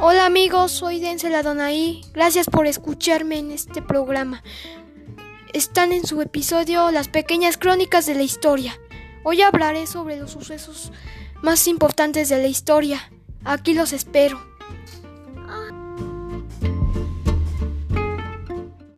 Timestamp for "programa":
3.82-4.44